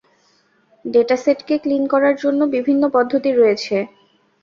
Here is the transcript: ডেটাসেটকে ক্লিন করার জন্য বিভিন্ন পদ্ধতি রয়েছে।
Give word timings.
ডেটাসেটকে 0.85 1.55
ক্লিন 1.63 1.83
করার 1.93 2.15
জন্য 2.23 2.41
বিভিন্ন 2.55 2.83
পদ্ধতি 2.95 3.29
রয়েছে। 3.31 3.75